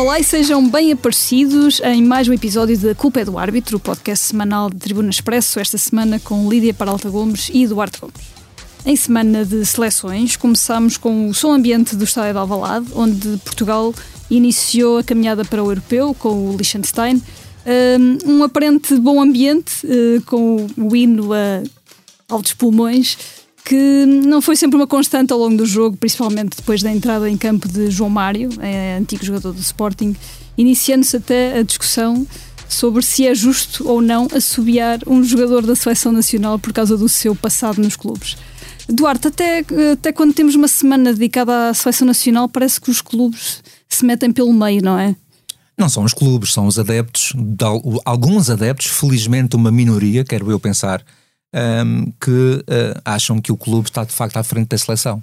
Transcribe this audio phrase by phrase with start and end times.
[0.00, 3.80] Olá e sejam bem aparecidos em mais um episódio da Culpa é do Árbitro, o
[3.80, 8.16] podcast semanal de Tribuna Expresso, esta semana com Lídia Paralta Gomes e Eduardo Gomes.
[8.86, 13.94] Em semana de seleções, começamos com o som ambiente do Estádio de Alvalade, onde Portugal
[14.30, 17.22] iniciou a caminhada para o Europeu com o Liechtenstein.
[18.24, 21.62] Um aparente bom ambiente, uh, com o hino a
[22.26, 23.18] altos pulmões,
[23.70, 27.36] que não foi sempre uma constante ao longo do jogo, principalmente depois da entrada em
[27.36, 30.16] campo de João Mário, é, antigo jogador do Sporting,
[30.58, 32.26] iniciando-se até a discussão
[32.68, 37.08] sobre se é justo ou não assobiar um jogador da seleção nacional por causa do
[37.08, 38.36] seu passado nos clubes.
[38.88, 43.62] Duarte, até, até quando temos uma semana dedicada à seleção nacional, parece que os clubes
[43.88, 45.14] se metem pelo meio, não é?
[45.78, 47.34] Não são os clubes, são os adeptos,
[48.04, 51.04] alguns adeptos, felizmente uma minoria, quero eu pensar,
[51.54, 55.20] um, que uh, acham que o clube está de facto à frente da seleção.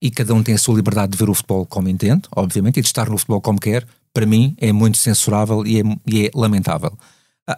[0.00, 2.82] E cada um tem a sua liberdade de ver o futebol como entende, obviamente, e
[2.82, 3.86] de estar no futebol como quer.
[4.14, 6.96] Para mim é muito censurável e é, e é lamentável.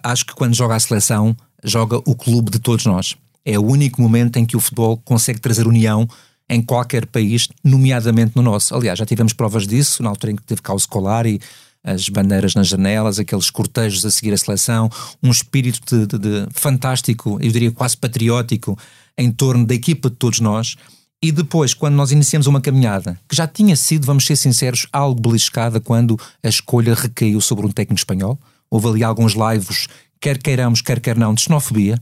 [0.03, 3.17] Acho que quando joga a seleção, joga o clube de todos nós.
[3.45, 6.09] É o único momento em que o futebol consegue trazer união
[6.49, 8.75] em qualquer país, nomeadamente no nosso.
[8.75, 11.41] Aliás, já tivemos provas disso, na altura em que teve caos escolar e
[11.83, 14.91] as bandeiras nas janelas, aqueles cortejos a seguir a seleção,
[15.23, 18.79] um espírito de, de, de fantástico, eu diria quase patriótico,
[19.17, 20.77] em torno da equipa de todos nós.
[21.23, 25.21] E depois, quando nós iniciamos uma caminhada, que já tinha sido, vamos ser sinceros, algo
[25.21, 28.39] beliscada quando a escolha recaiu sobre um técnico espanhol,
[28.71, 29.87] houve ali alguns lives,
[30.19, 32.01] quer queiramos, quer quer não, de xenofobia,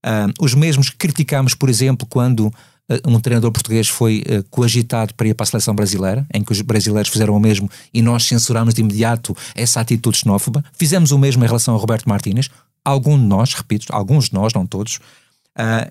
[0.00, 2.50] Uh, os mesmos que criticámos, por exemplo, quando
[3.06, 6.60] um treinador português foi uh, coagitado para ir para a seleção brasileira, em que os
[6.60, 10.64] brasileiros fizeram o mesmo e nós censurámos de imediato essa atitude xenófoba.
[10.72, 12.48] Fizemos o mesmo em relação a Roberto Martínez.
[12.84, 14.98] Algum de nós, repito, alguns de nós, não todos.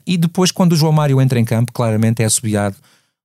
[0.06, 2.76] e depois, quando o João Mário entra em campo, claramente é assobiado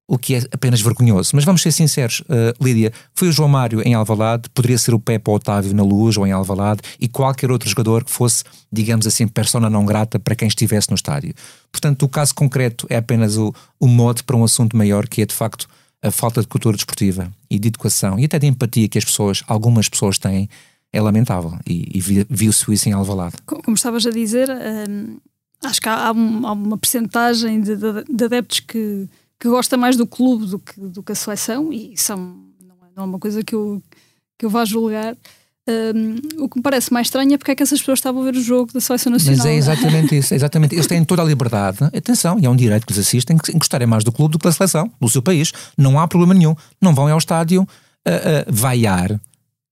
[0.06, 1.31] o que é apenas vergonhoso.
[1.34, 5.00] Mas vamos ser sinceros, uh, Lídia, foi o João Mário em Alvalade, poderia ser o
[5.00, 9.06] Pepe ou Otávio na Luz ou em Alvalade e qualquer outro jogador que fosse, digamos
[9.06, 11.34] assim, persona não grata para quem estivesse no estádio.
[11.72, 15.26] Portanto, o caso concreto é apenas o, o mote para um assunto maior que é,
[15.26, 15.66] de facto,
[16.03, 19.42] a falta de cultura desportiva e de educação e até de empatia que as pessoas,
[19.47, 20.50] algumas pessoas têm,
[20.92, 23.36] é lamentável e, e viu-se isso em Alvalade.
[23.47, 25.16] Como estavas a dizer, hum,
[25.65, 29.09] acho que há, há, uma percentagem de, de, de adeptos que
[29.44, 32.16] que gosta mais do clube do que, do que a seleção, e são,
[32.66, 33.82] não é, não é uma coisa que eu,
[34.38, 35.15] que eu vá julgar.
[35.69, 38.25] Um, o que me parece mais estranho é porque é que essas pessoas estavam a
[38.25, 39.37] ver o jogo da Seleção Nacional.
[39.37, 40.75] Mas é exatamente isso, é exatamente.
[40.75, 43.87] Eles têm toda a liberdade, atenção, e é um direito que lhes assistem, que gostarem
[43.87, 45.53] mais do clube do que da seleção, do seu país.
[45.77, 46.56] Não há problema nenhum.
[46.81, 47.69] Não vão ao estádio uh, uh,
[48.50, 49.21] vaiar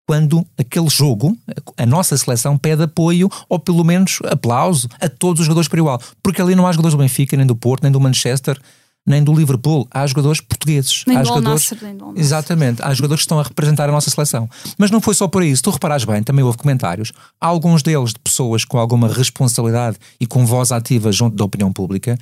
[0.07, 1.35] quando aquele jogo,
[1.79, 5.99] a nossa seleção pede apoio ou pelo menos aplauso a todos os jogadores por igual.
[6.23, 8.61] Porque ali não há jogadores do Benfica, nem do Porto, nem do Manchester
[9.07, 9.87] nem do Liverpool.
[9.91, 11.05] Há jogadores portugueses.
[11.07, 12.83] Nem há do jogadores, Nasser, nem do Exatamente.
[12.83, 14.49] Há jogadores que estão a representar a nossa seleção.
[14.79, 15.57] Mas não foi só por isso.
[15.57, 17.13] Se tu reparares bem, também houve comentários.
[17.41, 21.73] Há alguns deles de pessoas com alguma responsabilidade e com voz ativa junto da opinião
[21.73, 22.19] pública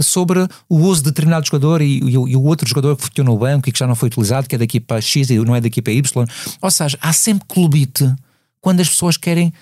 [0.00, 3.38] sobre o uso de determinado jogador e, e, e, o outro jogador que ficou no
[3.38, 5.60] banco e que já não foi utilizado, que é da equipa X e não é
[5.60, 6.26] da equipa Y.
[6.60, 8.12] Ou seja, há sempre clubite
[8.60, 9.52] quando as pessoas querem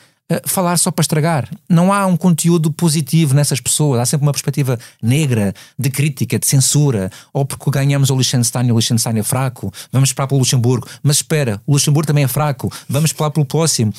[0.45, 1.49] falar só para estragar.
[1.69, 4.01] Não há um conteúdo positivo nessas pessoas.
[4.01, 7.11] Há sempre uma perspectiva negra, de crítica, de censura.
[7.33, 10.87] Ou porque ganhamos o Liechtenstein e o Liechtenstein é fraco, vamos esperar pelo Luxemburgo.
[11.03, 13.93] Mas espera, o Luxemburgo também é fraco, vamos esperar pelo próximo.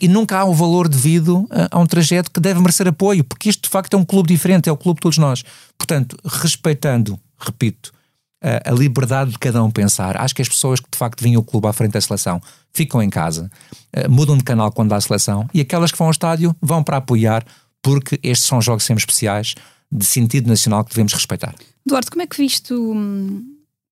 [0.00, 3.48] E nunca há o valor devido a, a um trajeto que deve merecer apoio, porque
[3.48, 5.44] isto de facto é um clube diferente, é o clube de todos nós.
[5.78, 7.92] Portanto, respeitando, repito,
[8.42, 10.16] a liberdade de cada um pensar.
[10.16, 12.40] Acho que as pessoas que de facto vinham o clube à frente da seleção
[12.72, 13.50] ficam em casa,
[13.92, 16.98] eh, mudam de canal quando a seleção e aquelas que vão ao estádio vão para
[16.98, 17.44] apoiar,
[17.82, 19.54] porque estes são jogos sempre especiais
[19.90, 21.54] de sentido nacional que devemos respeitar.
[21.86, 23.42] Eduardo, como é que viste hum,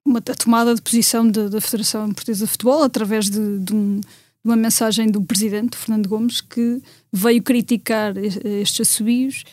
[0.04, 4.06] uma, a tomada de posição da Federação Portuguesa de Futebol através de, de, um, de,
[4.44, 9.44] uma mensagem do presidente, Fernando Gomes, que veio criticar estes assobios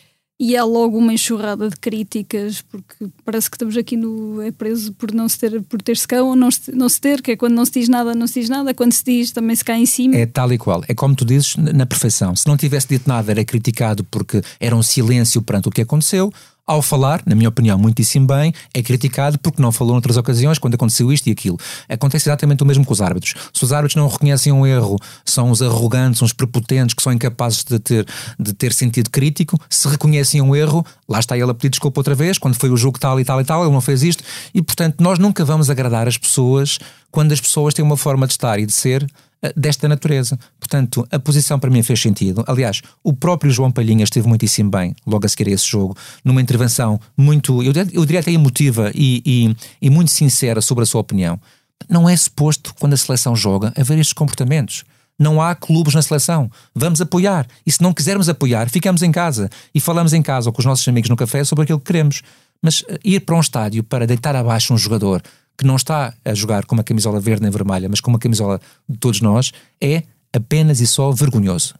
[0.42, 4.92] e há logo uma enxurrada de críticas, porque parece que estamos aqui no é preso
[4.94, 7.36] por não se ter, por ter-se cão ou não se, não se ter, que é
[7.36, 9.78] quando não se diz nada, não se diz nada, quando se diz também se cai
[9.78, 10.16] em cima.
[10.16, 10.82] É tal e qual.
[10.88, 12.34] É como tu dizes, na perfeição.
[12.34, 16.32] Se não tivesse dito nada, era criticado porque era um silêncio perante o que aconteceu
[16.66, 20.74] ao falar, na minha opinião, muitíssimo bem, é criticado porque não falou noutras ocasiões quando
[20.74, 21.58] aconteceu isto e aquilo.
[21.88, 23.34] Acontece exatamente o mesmo com os árbitros.
[23.52, 27.64] Se os árbitros não reconhecem um erro, são os arrogantes, uns prepotentes que são incapazes
[27.64, 28.06] de ter,
[28.38, 29.58] de ter sentido crítico.
[29.68, 32.76] Se reconhecem um erro, lá está ele a pedir desculpa outra vez, quando foi o
[32.76, 34.22] jogo tal e tal e tal, ele não fez isto.
[34.54, 36.78] E, portanto, nós nunca vamos agradar as pessoas
[37.10, 39.06] quando as pessoas têm uma forma de estar e de ser
[39.56, 40.38] desta natureza.
[40.58, 42.44] Portanto, a posição para mim fez sentido.
[42.46, 46.40] Aliás, o próprio João Palhinha esteve muitíssimo bem, logo a seguir a esse jogo, numa
[46.40, 49.56] intervenção muito, eu, eu diria até emotiva e, e,
[49.86, 51.40] e muito sincera sobre a sua opinião.
[51.88, 54.84] Não é suposto, quando a seleção joga, haver estes comportamentos.
[55.18, 56.50] Não há clubes na seleção.
[56.74, 57.46] Vamos apoiar.
[57.66, 60.66] E se não quisermos apoiar, ficamos em casa e falamos em casa ou com os
[60.66, 62.22] nossos amigos no café sobre aquilo que queremos.
[62.60, 65.22] Mas eh, ir para um estádio para deitar abaixo um jogador
[65.56, 68.60] que não está a jogar com uma camisola verde nem vermelha, mas com uma camisola
[68.88, 70.02] de todos nós, é
[70.32, 71.74] apenas e só vergonhoso.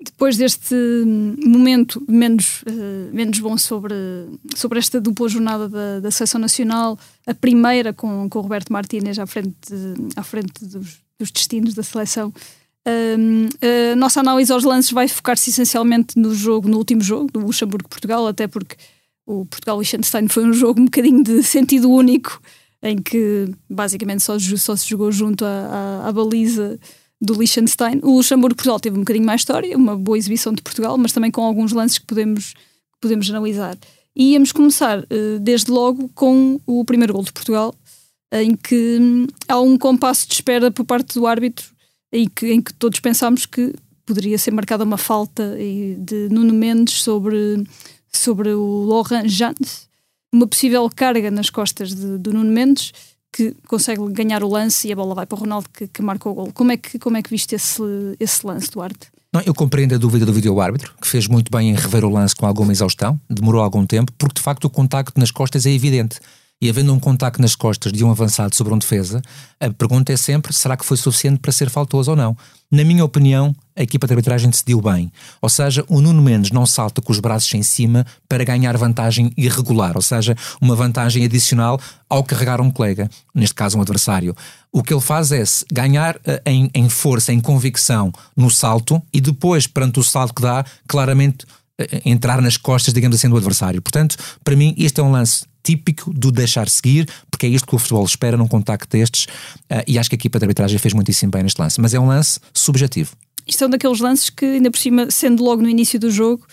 [0.00, 0.74] Depois deste
[1.44, 3.94] momento menos, uh, menos bom sobre,
[4.54, 6.96] sobre esta dupla jornada da, da Seleção Nacional,
[7.26, 9.56] a primeira com, com o Roberto Martínez à frente,
[10.14, 15.50] à frente dos, dos destinos da seleção, uh, a nossa análise aos lances vai focar-se
[15.50, 18.76] essencialmente no jogo, no último jogo, do Luxemburgo-Portugal, até porque
[19.28, 22.40] o Portugal-Liechtenstein foi um jogo um bocadinho de sentido único,
[22.82, 25.48] em que basicamente só, só se jogou junto à,
[26.02, 26.80] à, à baliza
[27.20, 28.00] do Liechtenstein.
[28.02, 31.42] O Luxemburgo-Portugal teve um bocadinho mais história, uma boa exibição de Portugal, mas também com
[31.42, 32.54] alguns lances que podemos,
[33.00, 33.76] podemos analisar.
[34.16, 37.74] E íamos começar, uh, desde logo, com o primeiro gol de Portugal,
[38.32, 41.66] em que hum, há um compasso de espera por parte do árbitro,
[42.10, 43.74] em que, em que todos pensámos que
[44.06, 45.54] poderia ser marcada uma falta
[45.98, 47.62] de Nuno Mendes sobre,
[48.12, 49.88] sobre o Laurent Jans,
[50.32, 52.92] uma possível carga nas costas de, do Nuno Mendes,
[53.32, 56.28] que consegue ganhar o lance e a bola vai para o Ronaldo que, que marca
[56.28, 56.52] o gol.
[56.52, 57.82] Como é que, como é que viste esse,
[58.18, 59.08] esse lance, Duarte?
[59.32, 62.34] Não, eu compreendo a dúvida do vídeo-árbitro, que fez muito bem em rever o lance
[62.34, 66.18] com alguma exaustão, demorou algum tempo, porque de facto o contacto nas costas é evidente.
[66.60, 69.22] E havendo um contacto nas costas de um avançado sobre um defesa,
[69.60, 72.36] a pergunta é sempre: será que foi suficiente para ser faltoso ou não?
[72.70, 75.10] Na minha opinião, a equipa de arbitragem decidiu bem.
[75.40, 79.32] Ou seja, o Nuno Mendes não salta com os braços em cima para ganhar vantagem
[79.36, 84.36] irregular, ou seja, uma vantagem adicional ao carregar um colega, neste caso um adversário.
[84.72, 89.20] O que ele faz é ganhar eh, em, em força, em convicção no salto e
[89.20, 91.46] depois, perante o salto que dá, claramente
[91.78, 93.80] eh, entrar nas costas, digamos assim, do adversário.
[93.80, 97.74] Portanto, para mim, este é um lance típico do deixar seguir, porque é isto que
[97.74, 99.24] o futebol espera num contacto destes,
[99.70, 101.78] uh, e acho que a equipa de arbitragem fez muitíssimo bem neste lance.
[101.78, 103.12] Mas é um lance subjetivo.
[103.46, 106.46] Isto é um daqueles lances que, ainda por cima, sendo logo no início do jogo,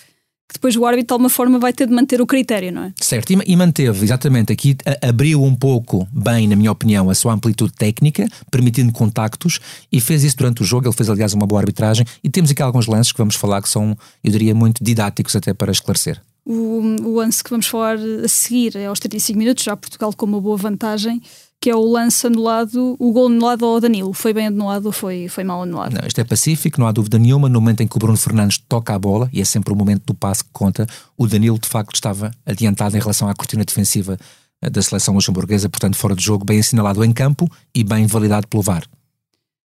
[0.48, 2.94] que depois o árbitro de alguma forma vai ter de manter o critério, não é?
[3.00, 7.16] Certo, e, e manteve, exatamente, aqui a, abriu um pouco bem, na minha opinião, a
[7.16, 9.60] sua amplitude técnica, permitindo contactos,
[9.92, 12.62] e fez isso durante o jogo, ele fez aliás uma boa arbitragem, e temos aqui
[12.62, 16.22] alguns lances que vamos falar que são, eu diria, muito didáticos até para esclarecer.
[16.46, 20.28] O, o lance que vamos falar a seguir é aos 35 minutos, já Portugal com
[20.28, 21.20] uma boa vantagem,
[21.60, 24.14] que é o lance anulado, o gol anulado ao Danilo.
[24.14, 25.94] Foi bem anulado ou foi, foi mal anulado?
[25.94, 27.50] Não, isto é pacífico, não há dúvida nenhuma.
[27.50, 30.04] No momento em que o Bruno Fernandes toca a bola, e é sempre o momento
[30.06, 30.86] do passe que conta,
[31.18, 34.16] o Danilo de facto estava adiantado em relação à cortina defensiva
[34.62, 38.48] eh, da seleção luxemburguesa, portanto fora de jogo, bem assinalado em campo e bem validado
[38.48, 38.84] pelo VAR.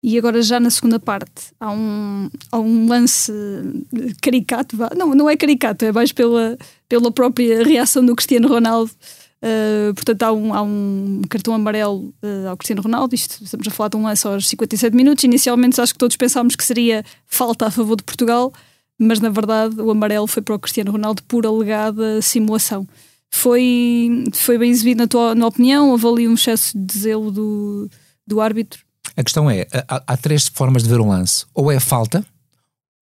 [0.01, 3.33] E agora já na segunda parte há um, há um lance
[4.21, 8.91] caricato, não, não é caricato, é mais pela, pela própria reação do Cristiano Ronaldo.
[9.41, 13.13] Uh, portanto, há um, há um cartão amarelo uh, ao Cristiano Ronaldo.
[13.13, 15.23] Isto, estamos a falar de um lance aos 57 minutos.
[15.23, 18.53] Inicialmente, acho que todos pensámos que seria falta a favor de Portugal,
[18.97, 22.87] mas na verdade o amarelo foi para o Cristiano Ronaldo por alegada simulação.
[23.31, 25.93] Foi, foi bem exibido na tua na opinião?
[25.93, 27.89] Ali um excesso de zelo do,
[28.25, 28.88] do árbitro?
[29.19, 31.45] A questão é: há, há três formas de ver um lance.
[31.53, 32.25] Ou é falta,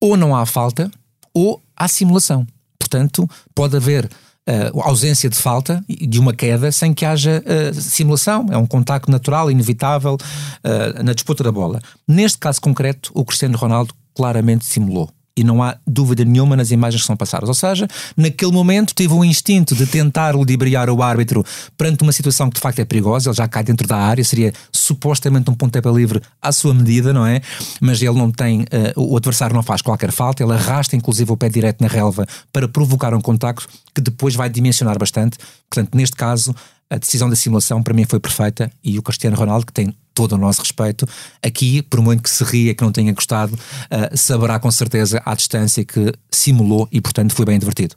[0.02, 0.90] ou não há falta,
[1.32, 2.46] ou há simulação.
[2.80, 8.48] Portanto, pode haver uh, ausência de falta de uma queda sem que haja uh, simulação.
[8.50, 11.80] É um contacto natural, inevitável uh, na disputa da bola.
[12.08, 17.02] Neste caso concreto, o Cristiano Ronaldo claramente simulou e não há dúvida nenhuma nas imagens
[17.02, 17.48] que são passadas.
[17.48, 21.46] Ou seja, naquele momento teve um instinto de tentar ludibriar o árbitro
[21.78, 24.52] perante uma situação que de facto é perigosa, ele já cai dentro da área, seria
[24.72, 27.40] supostamente um pontapé livre à sua medida, não é?
[27.80, 28.66] Mas ele não tem, uh,
[28.96, 32.68] o adversário não faz qualquer falta, ele arrasta inclusive o pé direto na relva para
[32.68, 35.38] provocar um contacto que depois vai dimensionar bastante.
[35.70, 36.56] Portanto, neste caso,
[36.90, 40.34] a decisão da simulação para mim foi perfeita e o Cristiano Ronaldo, que tem todo
[40.34, 41.08] o nosso respeito,
[41.44, 45.36] aqui, por muito que se ria, que não tenha gostado, uh, saberá com certeza à
[45.36, 47.96] distância que simulou e, portanto, foi bem divertido.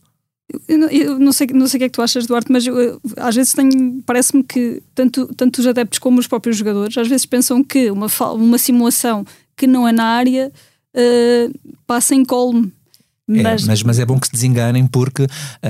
[0.69, 3.01] Eu, eu não, sei, não sei o que é que tu achas, Duarte, mas eu,
[3.17, 3.55] às vezes
[4.05, 8.09] parece-me que tanto, tanto os adeptos como os próprios jogadores às vezes pensam que uma,
[8.35, 9.25] uma simulação
[9.57, 10.53] que não é na área
[10.95, 12.73] uh, passa em colme
[13.31, 13.65] mas...
[13.65, 15.29] É, mas, mas, é bom que se desenganem porque uh,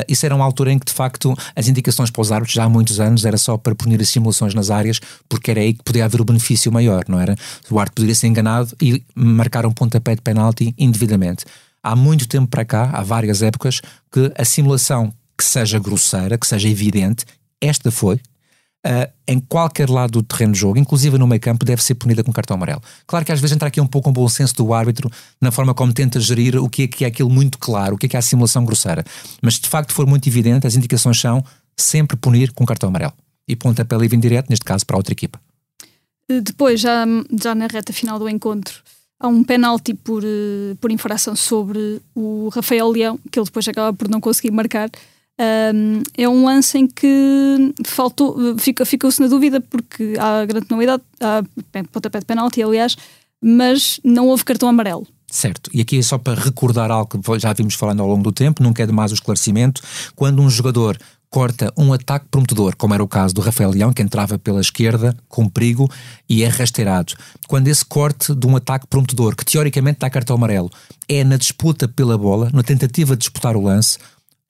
[0.08, 2.68] isso era uma altura em que de facto as indicações para os árbitros já há
[2.68, 6.04] muitos anos era só para punir as simulações nas áreas porque era aí que podia
[6.04, 7.36] haver o benefício maior, não era?
[7.70, 11.44] O árbitro poderia ser enganado e marcar um pontapé de penalti indevidamente.
[11.82, 13.80] Há muito tempo para cá, há várias épocas,
[14.12, 17.24] que a simulação que seja grosseira, que seja evidente,
[17.60, 18.20] esta foi,
[18.86, 22.22] uh, em qualquer lado do terreno de jogo, inclusive no meio campo, deve ser punida
[22.24, 22.82] com cartão amarelo.
[23.06, 25.10] Claro que às vezes entra aqui um pouco um bom senso do árbitro
[25.40, 28.06] na forma como tenta gerir o que é que é aquilo muito claro, o que
[28.06, 29.04] é que é a simulação grosseira.
[29.42, 31.44] Mas se de facto for muito evidente, as indicações são
[31.76, 33.12] sempre punir com cartão amarelo.
[33.48, 35.40] E pontapé livre indireto, neste caso, para a outra equipa.
[36.42, 37.04] Depois, já,
[37.42, 38.80] já na reta final do encontro,
[39.18, 40.22] há um penalti por,
[40.80, 44.88] por infração sobre o Rafael Leão, que ele depois acaba por não conseguir marcar.
[45.40, 51.02] Um, é um lance em que faltou, fica, ficou-se na dúvida porque há grande novidade,
[51.18, 51.42] há
[51.90, 52.94] pontapé de penalti, aliás,
[53.40, 55.06] mas não houve cartão amarelo.
[55.30, 58.32] Certo, e aqui é só para recordar algo que já vimos falando ao longo do
[58.32, 59.80] tempo, nunca é demais o esclarecimento.
[60.14, 60.98] Quando um jogador
[61.30, 65.16] corta um ataque prometedor, como era o caso do Rafael Leão, que entrava pela esquerda
[65.28, 65.88] com perigo
[66.28, 67.14] e é rasteirado.
[67.46, 70.68] Quando esse corte de um ataque prometedor, que teoricamente dá cartão amarelo,
[71.08, 73.96] é na disputa pela bola, na tentativa de disputar o lance,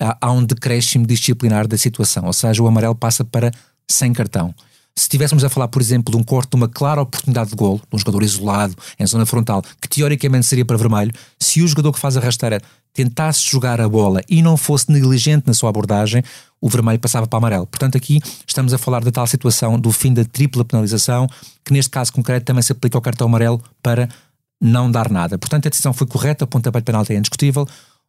[0.01, 3.51] há um decréscimo disciplinar da situação, ou seja, o amarelo passa para
[3.89, 4.55] sem cartão.
[4.97, 7.79] Se estivéssemos a falar, por exemplo, de um corte de uma clara oportunidade de gol,
[7.79, 11.93] de um jogador isolado, em zona frontal, que teoricamente seria para vermelho, se o jogador
[11.93, 12.61] que faz a rasteira
[12.93, 16.23] tentasse jogar a bola e não fosse negligente na sua abordagem,
[16.61, 17.67] o vermelho passava para amarelo.
[17.67, 21.29] Portanto, aqui estamos a falar da tal situação do fim da tripla penalização,
[21.65, 24.09] que neste caso concreto também se aplica ao cartão amarelo para
[24.61, 25.39] não dar nada.
[25.39, 27.67] Portanto, a decisão foi correta, o pontapé de penalti é indiscutível,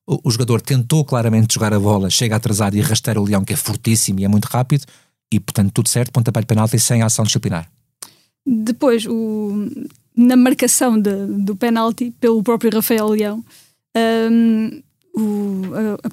[0.07, 3.55] o, jogador tentou claramente jogar a bola, chega atrasado e rasteira o Leão, que é
[3.55, 4.85] fortíssimo e é muito rápido,
[5.31, 7.69] e portanto tudo certo, pontapé de penalti sem ação disciplinar.
[8.45, 9.69] Depois, o,
[10.15, 13.43] na marcação de, do penalti pelo próprio Rafael Leão,
[14.31, 14.81] um,
[15.13, 16.07] o, a,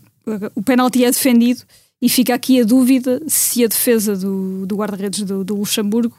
[0.47, 1.63] a, o penalti é defendido
[2.01, 6.17] e fica aqui a dúvida se a defesa do, do guarda-redes do, do, Luxemburgo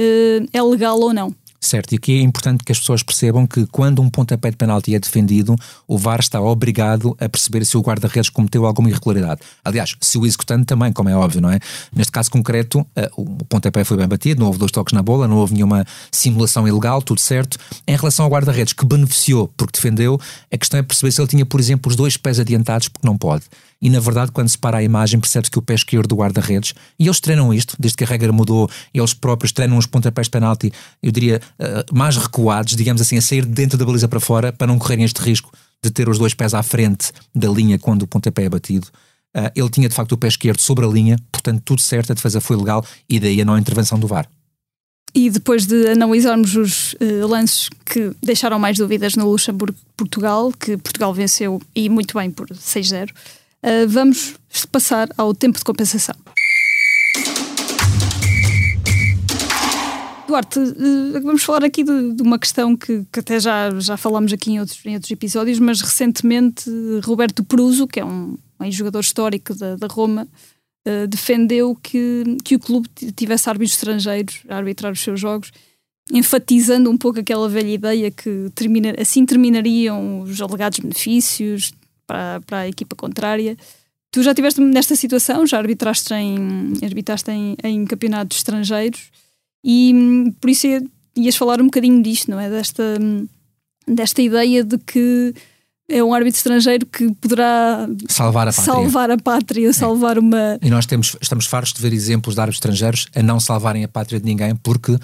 [0.00, 1.34] uh, é legal ou não.
[1.68, 4.94] Certo, e aqui é importante que as pessoas percebam que quando um pontapé de penalti
[4.94, 5.54] é defendido,
[5.86, 9.42] o VAR está obrigado a perceber se o guarda-redes cometeu alguma irregularidade.
[9.62, 11.60] Aliás, se o executante também, como é óbvio, não é?
[11.94, 15.28] Neste caso concreto, eh, o pontapé foi bem batido, não houve dois toques na bola,
[15.28, 17.58] não houve nenhuma simulação ilegal, tudo certo.
[17.86, 20.18] Em relação ao guarda-redes que beneficiou porque defendeu,
[20.50, 23.18] a questão é perceber se ele tinha, por exemplo, os dois pés adiantados, porque não
[23.18, 23.44] pode
[23.80, 26.74] e na verdade quando se para a imagem percebe-se que o pé esquerdo do guarda-redes,
[26.98, 30.30] e eles treinam isto, desde que a regra mudou, eles próprios treinam os pontapés de
[30.30, 34.52] penalti, eu diria, uh, mais recuados, digamos assim, a sair dentro da baliza para fora,
[34.52, 38.02] para não correrem este risco de ter os dois pés à frente da linha quando
[38.02, 38.88] o pontapé é batido.
[39.36, 42.14] Uh, ele tinha de facto o pé esquerdo sobre a linha, portanto tudo certo, a
[42.14, 44.28] defesa foi legal e daí a não intervenção do VAR.
[45.14, 51.14] E depois de analisarmos os uh, lances que deixaram mais dúvidas no Luxemburgo-Portugal, que Portugal
[51.14, 53.14] venceu e muito bem por 6-0, Uh,
[53.88, 54.36] vamos
[54.70, 56.14] passar ao tempo de compensação.
[60.28, 64.30] Duarte, uh, vamos falar aqui de, de uma questão que, que, até já, já falámos
[64.30, 66.70] aqui em outros, em outros episódios, mas recentemente
[67.02, 70.28] Roberto Pruso, que é um, um jogador histórico da, da Roma,
[70.86, 75.50] uh, defendeu que, que o clube tivesse árbitros estrangeiros a arbitrar os seus jogos,
[76.12, 81.72] enfatizando um pouco aquela velha ideia que termina, assim terminariam os alegados benefícios,
[82.08, 83.56] para, para a equipa contrária.
[84.10, 89.10] Tu já estiveste nesta situação, já arbitraste em, arbitraste em, em campeonatos estrangeiros
[89.62, 90.66] e hum, por isso
[91.14, 92.48] ias falar um bocadinho disto, não é?
[92.48, 93.28] Desta, hum,
[93.86, 95.34] desta ideia de que
[95.90, 100.20] é um árbitro estrangeiro que poderá salvar a pátria, salvar, a pátria, salvar é.
[100.20, 100.58] uma.
[100.62, 103.88] E nós temos, estamos fartos de ver exemplos de árbitros estrangeiros a não salvarem a
[103.88, 104.98] pátria de ninguém, porque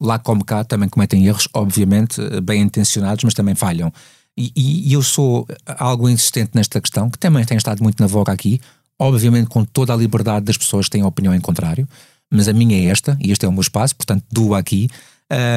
[0.00, 3.92] lá como cá também cometem erros, obviamente bem intencionados, mas também falham.
[4.36, 5.46] E, e, eu sou
[5.78, 8.60] algo insistente nesta questão, que também tem estado muito na voga aqui,
[8.98, 11.88] obviamente com toda a liberdade das pessoas que têm opinião em contrário,
[12.30, 14.90] mas a minha é esta, e este é o meu espaço, portanto, do aqui,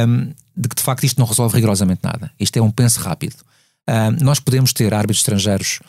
[0.07, 2.31] um, de que de facto isto não resolve rigorosamente nada.
[2.39, 3.35] Isto é um penso rápido.
[3.89, 5.79] Um, nós podemos ter árbitros estrangeiros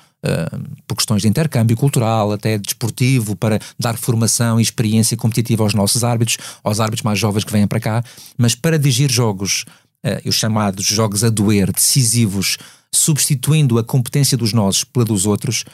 [0.87, 6.05] por questões de intercâmbio cultural, até desportivo, para dar formação e experiência competitiva aos nossos
[6.05, 8.05] árbitros, aos árbitros mais jovens que vêm para cá,
[8.37, 9.65] mas para dirigir jogos,
[10.05, 12.59] uh, os chamados jogos a doer, decisivos,
[12.93, 15.65] substituindo a competência dos nossos pela dos outros,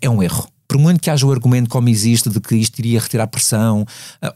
[0.00, 0.48] é um erro.
[0.68, 3.86] Por muito que haja o argumento como existe de que isto iria retirar pressão uh,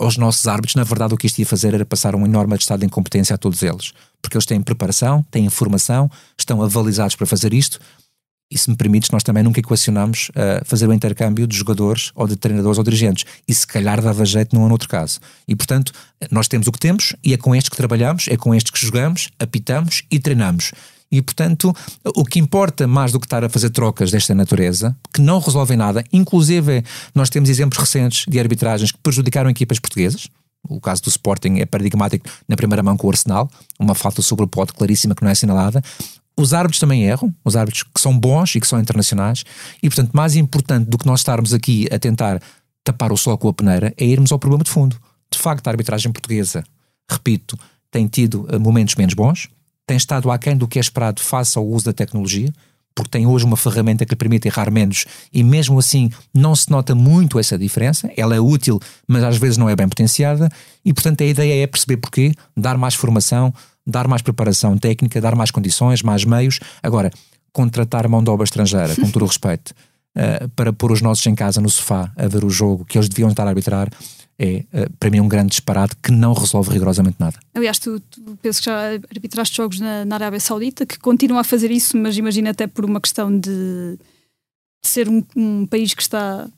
[0.01, 2.81] aos nossos árbitros, na verdade o que isto ia fazer era passar um enorme estado
[2.81, 3.93] de incompetência a todos eles.
[4.21, 7.79] Porque eles têm preparação, têm formação, estão avalizados para fazer isto,
[8.51, 12.27] e se me permites, nós também nunca equacionamos uh, fazer o intercâmbio de jogadores ou
[12.27, 13.25] de treinadores ou dirigentes.
[13.49, 15.19] E se calhar dava jeito num ou noutro caso.
[15.49, 15.93] E portanto,
[16.31, 18.79] nós temos o que temos e é com estes que trabalhamos, é com estes que
[18.79, 20.73] jogamos, apitamos e treinamos.
[21.11, 21.73] E, portanto,
[22.17, 25.77] o que importa mais do que estar a fazer trocas desta natureza, que não resolvem
[25.77, 26.83] nada, inclusive
[27.15, 30.29] nós temos exemplos recentes de arbitragens que prejudicaram equipas portuguesas.
[30.69, 33.49] O caso do Sporting é paradigmático na primeira mão com o Arsenal,
[33.79, 35.81] uma falta sobre o pote claríssima que não é assinalada.
[36.37, 39.45] Os árbitros também erram, os árbitros que são bons e que são internacionais,
[39.83, 42.41] e portanto, mais importante do que nós estarmos aqui a tentar
[42.83, 44.97] tapar o sol com a peneira é irmos ao problema de fundo.
[45.33, 46.64] De facto, a arbitragem portuguesa,
[47.11, 47.59] repito,
[47.91, 49.49] tem tido eh, momentos menos bons,
[49.87, 52.53] tem estado aquém do que é esperado face ao uso da tecnologia,
[52.95, 56.95] porque tem hoje uma ferramenta que permite errar menos e mesmo assim não se nota
[56.95, 58.09] muito essa diferença.
[58.17, 60.49] Ela é útil, mas às vezes não é bem potenciada
[60.85, 63.53] e, portanto, a ideia é perceber porquê, dar mais formação,
[63.87, 66.59] dar mais preparação técnica, dar mais condições, mais meios.
[66.83, 67.11] Agora,
[67.53, 69.73] contratar mão de obra estrangeira, com todo o respeito,
[70.17, 73.09] uh, para pôr os nossos em casa no sofá a ver o jogo que eles
[73.09, 73.88] deviam estar a arbitrar,
[74.38, 77.38] é, uh, para mim, um grande disparate que não resolve rigorosamente nada.
[77.55, 81.45] Aliás, tu, tu penso que já arbitraste jogos na, na, Arábia Saudita, que continuam a
[81.45, 83.97] fazer isso, mas imagina até por uma questão de,
[84.83, 86.49] de ser um, um país que está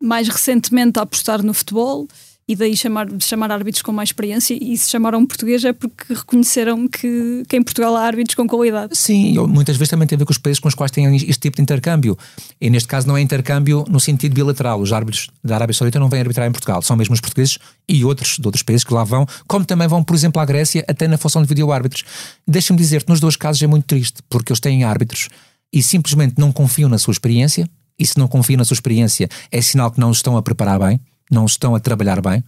[0.00, 2.08] mais recentemente a apostar no futebol
[2.52, 6.86] e daí chamar, chamar árbitros com mais experiência e se chamaram português é porque reconheceram
[6.86, 8.94] que, que em Portugal há árbitros com qualidade.
[8.94, 11.38] Sim, muitas vezes também tem a ver com os países com os quais têm este
[11.38, 12.16] tipo de intercâmbio.
[12.60, 14.78] E neste caso não é intercâmbio no sentido bilateral.
[14.80, 18.04] Os árbitros da Arábia Saudita não vêm arbitrar em Portugal, são mesmo os portugueses e
[18.04, 21.08] outros de outros países que lá vão, como também vão, por exemplo, à Grécia, até
[21.08, 22.04] na função de vídeo-árbitros.
[22.46, 25.30] Deixa-me dizer-te, nos dois casos é muito triste, porque eles têm árbitros
[25.72, 27.66] e simplesmente não confiam na sua experiência,
[27.98, 30.78] e se não confiam na sua experiência é sinal que não os estão a preparar
[30.78, 31.00] bem,
[31.32, 32.44] não estão a trabalhar bem.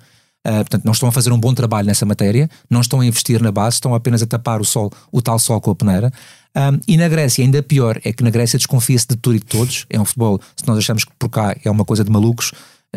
[0.46, 3.42] Uh, portanto, não estão a fazer um bom trabalho nessa matéria, não estão a investir
[3.42, 6.12] na base, estão apenas a tapar o sol, o tal sol com a peneira.
[6.54, 9.46] Um, e na Grécia, ainda pior, é que na Grécia desconfia-se de tudo e de
[9.46, 9.86] todos.
[9.88, 12.52] É um futebol, se nós achamos que por cá é uma coisa de malucos,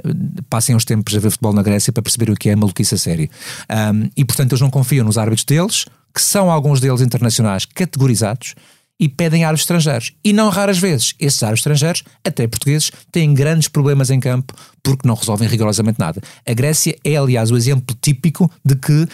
[0.05, 2.95] uh, passem os tempos a ver futebol na Grécia para perceber o que é maluquice
[2.95, 3.29] a sério.
[3.69, 8.55] Um, e portanto, eles não confiam nos árbitros deles, que são alguns deles internacionais categorizados,
[8.99, 10.13] e pedem árbitros estrangeiros.
[10.23, 15.07] E não raras vezes, esses árbitros estrangeiros, até portugueses, têm grandes problemas em campo porque
[15.07, 16.21] não resolvem rigorosamente nada.
[16.45, 19.07] A Grécia é, aliás, o exemplo típico de que uh,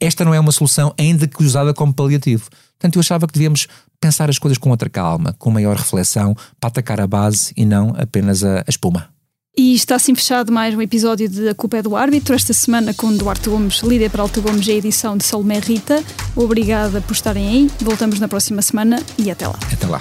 [0.00, 2.48] esta não é uma solução, ainda que usada como paliativo.
[2.78, 3.68] Portanto, eu achava que devíamos
[4.00, 7.94] pensar as coisas com outra calma, com maior reflexão, para atacar a base e não
[7.96, 9.11] apenas a, a espuma.
[9.54, 12.94] E está assim fechado mais um episódio de A Culpa é do Árbitro, esta semana
[12.94, 16.02] com Duarte Gomes, Lídia Peralta Gomes e a edição de Salomé Rita.
[16.34, 19.58] Obrigada por estarem aí, voltamos na próxima semana e até lá.
[19.70, 20.00] Até lá.